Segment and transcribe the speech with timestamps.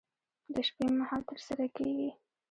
[0.53, 2.09] د شپې مهال ترسره کېږي.